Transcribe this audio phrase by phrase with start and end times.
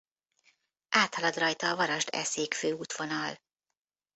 [0.89, 3.37] Áthalad rajta a Varasd-Eszék főútvonal.